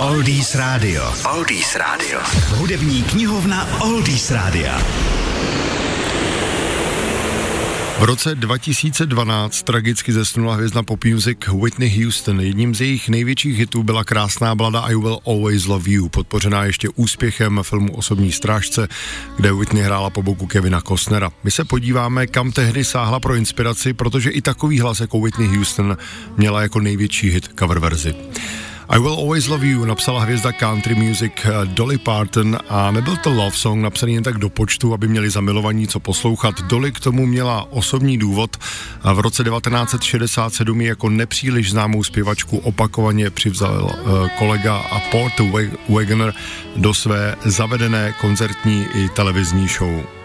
[0.00, 1.12] Oldies Radio.
[1.34, 2.20] Oldies Radio.
[2.56, 4.72] Hudební knihovna Oldies Radio.
[7.98, 12.40] V roce 2012 tragicky zesnula hvězda pop music Whitney Houston.
[12.40, 16.88] Jedním z jejich největších hitů byla krásná blada I Will Always Love You, podpořená ještě
[16.88, 18.88] úspěchem filmu Osobní strážce,
[19.36, 21.30] kde Whitney hrála po boku Kevina Costnera.
[21.44, 25.96] My se podíváme, kam tehdy sáhla pro inspiraci, protože i takový hlas jako Whitney Houston
[26.36, 28.14] měla jako největší hit cover verzi.
[28.92, 33.30] I Will Always Love You napsala hvězda country music eh, Dolly Parton a nebyl to
[33.30, 36.62] love song napsaný jen tak do počtu, aby měli zamilovaní co poslouchat.
[36.62, 38.56] Dolly k tomu měla osobní důvod
[39.02, 45.40] a v roce 1967 jako nepříliš známou zpěvačku opakovaně přivzal uh, kolega a Port
[45.88, 46.34] Wagoner
[46.76, 50.19] do své zavedené koncertní i televizní show.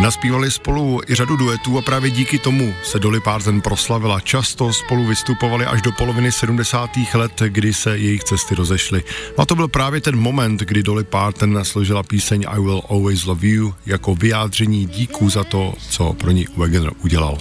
[0.00, 4.20] Naspívali spolu i řadu duetů a právě díky tomu se Dolly Parton proslavila.
[4.20, 6.90] Často spolu vystupovali až do poloviny 70.
[7.14, 9.02] let, kdy se jejich cesty rozešly.
[9.38, 13.46] A to byl právě ten moment, kdy Dolly Parton složila píseň I Will Always Love
[13.46, 17.38] You jako vyjádření díků za to, co pro ní Wagner udělal.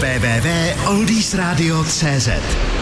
[0.00, 2.81] www.oldiesradio.cz